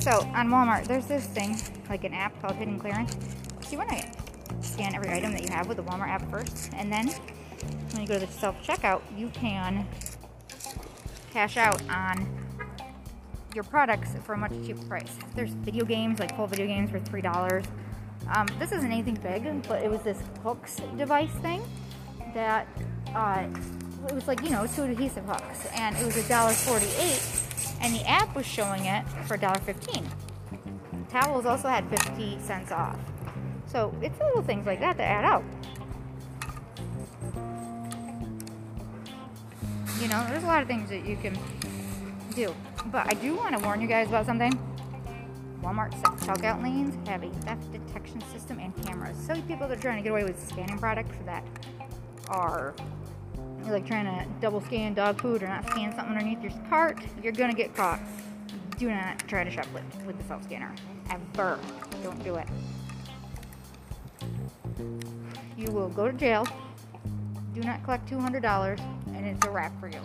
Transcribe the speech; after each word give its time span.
So 0.00 0.20
on 0.34 0.48
Walmart, 0.48 0.86
there's 0.86 1.04
this 1.04 1.26
thing, 1.26 1.60
like 1.90 2.04
an 2.04 2.14
app 2.14 2.40
called 2.40 2.54
Hidden 2.56 2.78
Clearance. 2.78 3.14
So 3.60 3.72
you 3.72 3.78
want 3.78 3.90
to 3.90 4.06
scan 4.62 4.94
every 4.94 5.10
item 5.10 5.32
that 5.32 5.42
you 5.42 5.52
have 5.52 5.68
with 5.68 5.76
the 5.76 5.82
Walmart 5.82 6.08
app 6.08 6.30
first, 6.30 6.70
and 6.74 6.90
then 6.90 7.08
when 7.92 8.00
you 8.00 8.08
go 8.08 8.18
to 8.18 8.24
the 8.24 8.32
self 8.32 8.56
checkout, 8.62 9.02
you 9.18 9.28
can 9.28 9.86
cash 11.30 11.58
out 11.58 11.82
on 11.90 12.26
your 13.54 13.64
products 13.64 14.14
for 14.24 14.32
a 14.32 14.38
much 14.38 14.52
cheaper 14.64 14.82
price. 14.86 15.14
There's 15.34 15.50
video 15.50 15.84
games, 15.84 16.20
like 16.20 16.34
full 16.36 16.46
video 16.46 16.66
games 16.66 16.90
for 16.90 17.00
three 17.00 17.20
dollars. 17.20 17.66
Um, 18.34 18.46
this 18.58 18.72
isn't 18.72 18.90
anything 18.90 19.18
big, 19.22 19.68
but 19.68 19.82
it 19.82 19.90
was 19.90 20.00
this 20.02 20.22
hooks 20.42 20.80
device 20.96 21.32
thing 21.42 21.62
that 22.32 22.66
uh, 23.14 23.46
it 24.06 24.14
was 24.14 24.28
like 24.28 24.42
you 24.42 24.50
know 24.50 24.66
two 24.66 24.82
adhesive 24.82 25.24
hooks, 25.24 25.66
and 25.74 25.96
it 25.96 26.04
was 26.04 26.16
a 26.16 26.28
dollar 26.28 26.52
forty-eight, 26.52 27.22
and 27.80 27.94
the 27.94 28.06
app 28.08 28.34
was 28.36 28.46
showing 28.46 28.84
it 28.84 29.06
for 29.26 29.34
a 29.34 29.38
dollar 29.38 29.58
fifteen. 29.60 30.06
Towels 31.10 31.46
also 31.46 31.68
had 31.68 31.88
fifty 31.88 32.38
cents 32.40 32.70
off. 32.70 32.98
So 33.66 33.94
it's 34.00 34.18
little 34.20 34.42
things 34.42 34.66
like 34.66 34.80
that 34.80 34.96
that 34.96 35.04
add 35.04 35.24
up. 35.24 35.42
You 40.00 40.08
know, 40.08 40.24
there's 40.28 40.44
a 40.44 40.46
lot 40.46 40.62
of 40.62 40.68
things 40.68 40.88
that 40.90 41.04
you 41.04 41.16
can 41.16 41.36
do. 42.34 42.54
But 42.86 43.10
I 43.10 43.14
do 43.14 43.34
want 43.34 43.58
to 43.58 43.64
warn 43.64 43.80
you 43.80 43.88
guys 43.88 44.08
about 44.08 44.26
something. 44.26 44.52
Walmart 45.60 45.92
checkout 46.20 46.62
lanes 46.62 46.94
have 47.08 47.24
a 47.24 47.30
theft 47.30 47.72
detection 47.72 48.20
system 48.32 48.60
and 48.60 48.72
cameras. 48.84 49.16
So 49.26 49.34
people 49.42 49.66
that 49.66 49.78
are 49.78 49.82
trying 49.82 49.96
to 49.96 50.02
get 50.02 50.12
away 50.12 50.22
with 50.24 50.40
scanning 50.48 50.78
products 50.78 51.16
that 51.26 51.44
are 52.28 52.74
like 53.66 53.86
trying 53.86 54.06
to 54.06 54.26
double 54.40 54.60
scan 54.60 54.94
dog 54.94 55.20
food 55.20 55.42
or 55.42 55.48
not 55.48 55.68
scan 55.70 55.94
something 55.94 56.16
underneath 56.16 56.42
your 56.42 56.52
cart, 56.68 56.98
you're 57.22 57.32
gonna 57.32 57.54
get 57.54 57.74
caught. 57.74 58.00
Do 58.78 58.90
not 58.90 59.18
try 59.26 59.44
to 59.44 59.50
shoplift 59.50 60.06
with 60.06 60.18
the 60.18 60.24
self 60.24 60.44
scanner. 60.44 60.74
Ever. 61.10 61.58
Don't 62.02 62.22
do 62.22 62.36
it. 62.36 62.48
You 65.56 65.72
will 65.72 65.88
go 65.88 66.06
to 66.10 66.16
jail. 66.16 66.46
Do 67.54 67.60
not 67.62 67.82
collect 67.82 68.08
$200 68.08 68.80
and 69.14 69.26
it's 69.26 69.44
a 69.46 69.50
wrap 69.50 69.72
for 69.80 69.88
you. 69.88 70.00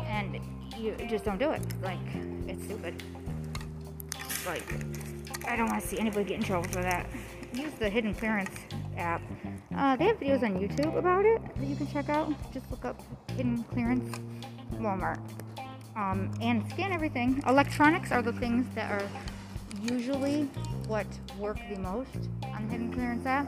And 0.00 0.40
you 0.76 0.96
just 1.08 1.24
don't 1.24 1.38
do 1.38 1.50
it. 1.50 1.60
Like, 1.82 1.98
it's 2.46 2.64
stupid. 2.64 3.02
Like, 4.46 4.64
I 5.46 5.56
don't 5.56 5.68
want 5.68 5.82
to 5.82 5.86
see 5.86 5.98
anybody 5.98 6.24
get 6.24 6.38
in 6.38 6.44
trouble 6.44 6.68
for 6.70 6.80
that. 6.80 7.06
Use 7.52 7.72
the 7.74 7.90
hidden 7.90 8.14
clearance 8.14 8.50
app. 8.98 9.22
Uh, 9.76 9.96
they 9.96 10.04
have 10.04 10.18
videos 10.18 10.42
on 10.42 10.58
YouTube 10.58 10.96
about 10.96 11.24
it 11.24 11.40
that 11.56 11.66
you 11.66 11.76
can 11.76 11.86
check 11.86 12.08
out. 12.08 12.32
Just 12.52 12.70
look 12.70 12.84
up 12.84 13.00
hidden 13.36 13.64
clearance 13.64 14.18
Walmart. 14.74 15.20
Um, 15.96 16.30
and 16.40 16.68
scan 16.70 16.92
everything. 16.92 17.42
Electronics 17.46 18.12
are 18.12 18.22
the 18.22 18.32
things 18.32 18.66
that 18.74 18.90
are 18.90 19.08
usually 19.82 20.44
what 20.86 21.06
work 21.38 21.58
the 21.70 21.78
most 21.78 22.28
on 22.54 22.66
the 22.66 22.72
hidden 22.72 22.92
clearance 22.92 23.26
app. 23.26 23.46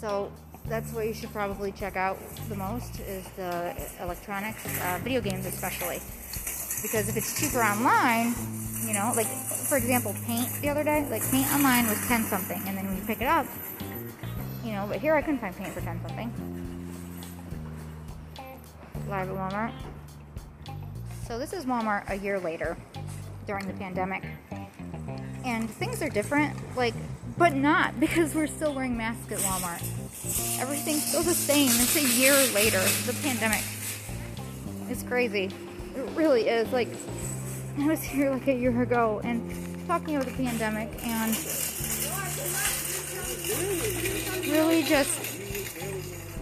So 0.00 0.32
that's 0.66 0.92
what 0.92 1.06
you 1.06 1.14
should 1.14 1.32
probably 1.32 1.72
check 1.72 1.96
out 1.96 2.18
the 2.48 2.56
most 2.56 3.00
is 3.00 3.26
the 3.36 3.74
electronics, 4.00 4.64
uh, 4.82 4.98
video 5.02 5.20
games 5.20 5.46
especially, 5.46 6.00
because 6.82 7.08
if 7.08 7.16
it's 7.16 7.40
cheaper 7.40 7.62
online, 7.62 8.34
you 8.86 8.92
know, 8.92 9.12
like 9.14 9.26
for 9.26 9.76
example, 9.76 10.14
paint 10.26 10.48
the 10.60 10.68
other 10.68 10.82
day, 10.82 11.06
like 11.08 11.22
paint 11.30 11.46
online 11.54 11.86
was 11.86 11.98
ten 12.08 12.24
something, 12.24 12.60
and 12.66 12.76
then 12.76 12.86
when 12.86 12.96
you 12.96 13.02
pick 13.04 13.20
it 13.20 13.28
up, 13.28 13.46
you 14.66 14.72
know, 14.72 14.86
but 14.88 15.00
here 15.00 15.14
I 15.14 15.22
couldn't 15.22 15.40
find 15.40 15.54
paint 15.56 15.72
for 15.72 15.80
ten 15.80 16.00
something. 16.02 16.32
Live 19.08 19.28
at 19.28 19.34
Walmart. 19.34 19.72
So 21.26 21.38
this 21.38 21.52
is 21.52 21.64
Walmart 21.64 22.08
a 22.10 22.16
year 22.16 22.38
later, 22.40 22.76
during 23.46 23.66
the 23.66 23.72
pandemic, 23.74 24.24
and 25.44 25.70
things 25.70 26.02
are 26.02 26.08
different. 26.08 26.56
Like 26.76 26.94
but 27.38 27.54
not 27.54 28.00
because 28.00 28.34
we're 28.34 28.46
still 28.46 28.74
wearing 28.74 28.96
masks 28.96 29.30
at 29.30 29.38
Walmart. 29.40 29.82
Everything's 30.60 31.04
still 31.04 31.22
the 31.22 31.34
same. 31.34 31.68
It's 31.68 31.96
a 31.96 32.18
year 32.18 32.32
later. 32.54 32.80
The 33.04 33.14
pandemic. 33.22 33.62
It's 34.88 35.02
crazy. 35.02 35.50
It 35.94 36.08
really 36.14 36.48
is. 36.48 36.72
Like, 36.72 36.88
I 37.78 37.86
was 37.86 38.02
here 38.02 38.30
like 38.30 38.48
a 38.48 38.54
year 38.54 38.80
ago 38.80 39.20
and 39.22 39.86
talking 39.86 40.16
about 40.16 40.26
the 40.28 40.32
pandemic 40.32 40.88
and 41.04 41.34
really 44.50 44.82
just 44.82 45.38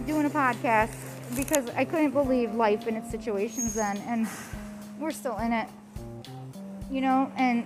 doing 0.05 0.25
a 0.25 0.29
podcast 0.29 0.95
because 1.35 1.69
I 1.71 1.85
couldn't 1.85 2.11
believe 2.11 2.53
life 2.53 2.87
and 2.87 2.97
its 2.97 3.11
situations 3.11 3.73
then, 3.73 3.97
and 4.07 4.27
we're 4.99 5.11
still 5.11 5.37
in 5.37 5.51
it, 5.51 5.67
you 6.89 7.01
know, 7.01 7.31
and 7.35 7.65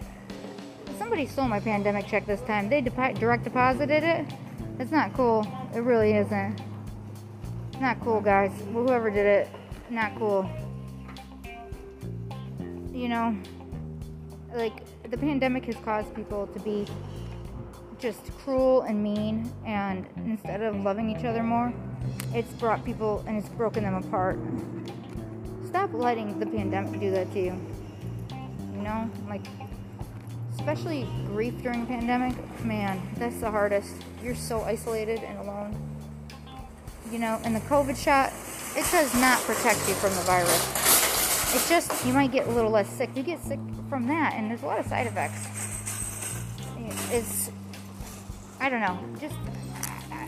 somebody 0.97 1.25
stole 1.25 1.47
my 1.47 1.59
pandemic 1.59 2.07
check 2.07 2.25
this 2.25 2.41
time. 2.41 2.69
They 2.69 2.81
de- 2.81 3.13
direct 3.13 3.43
deposited 3.43 4.03
it. 4.03 4.25
It's 4.79 4.91
not 4.91 5.13
cool. 5.13 5.45
It 5.75 5.79
really 5.79 6.13
isn't. 6.13 6.61
Not 7.79 7.99
cool, 8.01 8.21
guys. 8.21 8.51
Well, 8.71 8.85
whoever 8.85 9.09
did 9.09 9.25
it, 9.25 9.49
not 9.89 10.15
cool. 10.17 10.49
You 12.91 13.09
know, 13.09 13.37
like 14.53 14.73
the 15.09 15.17
pandemic 15.17 15.65
has 15.65 15.75
caused 15.77 16.13
people 16.15 16.47
to 16.47 16.59
be 16.59 16.85
just 17.99 18.35
cruel 18.39 18.81
and 18.81 19.03
mean, 19.03 19.51
and 19.65 20.05
instead 20.17 20.61
of 20.61 20.75
loving 20.77 21.09
each 21.09 21.25
other 21.25 21.43
more, 21.43 21.73
it's 22.33 22.51
brought 22.53 22.83
people 22.85 23.23
and 23.27 23.37
it's 23.37 23.49
broken 23.49 23.83
them 23.83 23.95
apart. 23.95 24.39
Stop 25.67 25.93
letting 25.93 26.39
the 26.39 26.45
pandemic 26.45 26.99
do 26.99 27.11
that 27.11 27.31
to 27.33 27.39
you. 27.39 27.61
You 28.73 28.81
know, 28.81 29.09
like 29.27 29.45
especially 30.55 31.07
grief 31.27 31.61
during 31.61 31.85
pandemic, 31.85 32.35
man, 32.63 33.01
that's 33.17 33.39
the 33.39 33.51
hardest. 33.51 33.95
You're 34.23 34.35
so 34.35 34.61
isolated 34.61 35.19
and 35.19 35.39
alone. 35.39 35.75
You 37.11 37.19
know, 37.19 37.39
and 37.43 37.55
the 37.55 37.61
COVID 37.61 37.97
shot, 37.97 38.31
it 38.75 38.89
does 38.91 39.13
not 39.15 39.39
protect 39.41 39.79
you 39.87 39.95
from 39.95 40.13
the 40.15 40.21
virus. 40.21 40.89
It's 41.55 41.67
just, 41.67 42.05
you 42.05 42.13
might 42.13 42.31
get 42.31 42.47
a 42.47 42.51
little 42.51 42.69
less 42.69 42.87
sick. 42.87 43.09
You 43.15 43.23
get 43.23 43.41
sick 43.41 43.59
from 43.89 44.07
that, 44.07 44.33
and 44.35 44.49
there's 44.49 44.61
a 44.61 44.67
lot 44.67 44.79
of 44.79 44.85
side 44.85 45.07
effects. 45.07 45.47
It's, 47.11 47.49
I 48.59 48.69
don't 48.69 48.81
know, 48.81 48.99
just, 49.19 49.35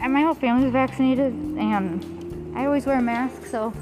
my 0.09 0.21
whole 0.21 0.33
family's 0.33 0.71
vaccinated, 0.71 1.33
and 1.33 2.57
I 2.57 2.65
always 2.65 2.85
wear 2.85 2.97
a 2.97 3.01
mask, 3.01 3.45
so 3.45 3.73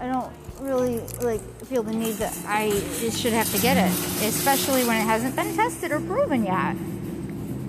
I 0.00 0.06
don't 0.06 0.32
really 0.60 1.00
like 1.22 1.40
feel 1.64 1.82
the 1.82 1.92
need 1.92 2.14
that 2.14 2.36
I 2.46 2.70
should 3.10 3.32
have 3.32 3.50
to 3.52 3.60
get 3.60 3.76
it, 3.76 3.90
especially 4.22 4.84
when 4.84 4.96
it 4.96 5.04
hasn't 5.04 5.34
been 5.34 5.54
tested 5.56 5.92
or 5.92 6.00
proven 6.00 6.44
yet. 6.44 6.76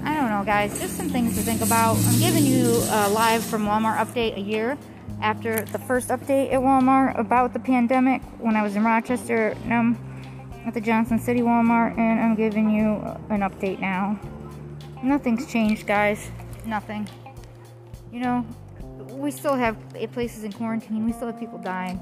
I 0.03 0.13
don't 0.13 0.29
know, 0.29 0.43
guys. 0.45 0.79
Just 0.79 0.97
some 0.97 1.09
things 1.09 1.35
to 1.35 1.41
think 1.41 1.61
about. 1.61 1.97
I'm 1.97 2.19
giving 2.19 2.45
you 2.45 2.67
a 2.91 3.09
live 3.09 3.43
from 3.43 3.65
Walmart 3.65 3.97
update 3.97 4.37
a 4.37 4.41
year 4.41 4.77
after 5.21 5.61
the 5.61 5.79
first 5.79 6.09
update 6.09 6.53
at 6.53 6.59
Walmart 6.59 7.17
about 7.17 7.53
the 7.53 7.59
pandemic 7.59 8.21
when 8.39 8.55
I 8.55 8.61
was 8.61 8.75
in 8.75 8.83
Rochester 8.83 9.55
um, 9.71 9.97
at 10.65 10.73
the 10.73 10.81
Johnson 10.81 11.19
City 11.19 11.41
Walmart, 11.41 11.97
and 11.97 12.19
I'm 12.19 12.35
giving 12.35 12.69
you 12.69 12.95
an 13.29 13.41
update 13.41 13.79
now. 13.79 14.19
Nothing's 15.05 15.45
changed, 15.45 15.87
guys. 15.87 16.29
Nothing. 16.65 17.07
You 18.11 18.19
know, 18.19 18.45
we 19.11 19.31
still 19.31 19.55
have 19.55 19.77
places 20.11 20.43
in 20.43 20.51
quarantine. 20.51 21.05
We 21.05 21.13
still 21.13 21.27
have 21.27 21.39
people 21.39 21.59
dying 21.59 21.99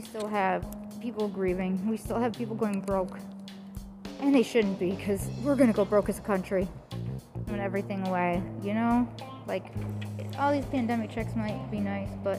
we 0.00 0.06
still 0.06 0.28
have 0.28 0.64
people 1.02 1.28
grieving. 1.28 1.86
We 1.86 1.98
still 1.98 2.18
have 2.18 2.32
people 2.32 2.56
going 2.56 2.80
broke. 2.80 3.18
And 4.20 4.34
they 4.34 4.42
shouldn't 4.42 4.78
be, 4.78 4.92
because 4.92 5.28
we're 5.42 5.56
going 5.56 5.68
to 5.68 5.76
go 5.76 5.84
broke 5.84 6.08
as 6.08 6.18
a 6.18 6.22
country. 6.22 6.66
And 7.48 7.60
everything 7.60 8.06
away, 8.06 8.42
you 8.62 8.72
know? 8.72 9.06
Like, 9.46 9.66
all 10.38 10.52
these 10.52 10.64
pandemic 10.66 11.10
checks 11.10 11.36
might 11.36 11.70
be 11.70 11.80
nice, 11.80 12.08
but 12.24 12.36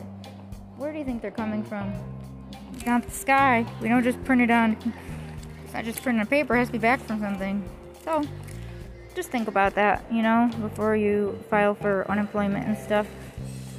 where 0.77 0.91
do 0.91 0.97
you 0.97 1.05
think 1.05 1.21
they're 1.21 1.29
coming 1.29 1.63
from? 1.63 1.93
Not 2.83 3.03
the 3.03 3.11
sky. 3.11 3.63
We 3.79 3.89
don't 3.89 4.03
just 4.03 4.23
print 4.23 4.41
it 4.41 4.49
on. 4.49 4.75
It's 5.63 5.73
not 5.75 5.83
just 5.83 6.01
printed 6.01 6.21
on 6.21 6.27
paper, 6.27 6.55
it 6.55 6.59
has 6.59 6.69
to 6.69 6.73
be 6.73 6.79
back 6.79 6.99
from 7.01 7.19
something. 7.19 7.63
So, 8.03 8.23
just 9.15 9.29
think 9.29 9.47
about 9.47 9.75
that, 9.75 10.03
you 10.11 10.21
know, 10.21 10.49
before 10.61 10.95
you 10.95 11.37
file 11.49 11.75
for 11.75 12.09
unemployment 12.09 12.67
and 12.67 12.77
stuff. 12.77 13.07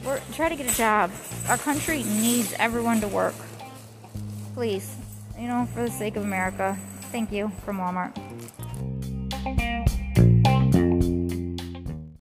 Or 0.06 0.20
try 0.32 0.48
to 0.48 0.56
get 0.56 0.72
a 0.72 0.76
job. 0.76 1.10
Our 1.48 1.58
country 1.58 2.02
needs 2.02 2.54
everyone 2.58 3.00
to 3.00 3.08
work. 3.08 3.34
Please, 4.54 4.96
you 5.38 5.46
know, 5.46 5.68
for 5.72 5.82
the 5.84 5.90
sake 5.90 6.16
of 6.16 6.24
America. 6.24 6.76
Thank 7.12 7.32
you 7.32 7.52
from 7.64 7.78
Walmart. 7.78 8.12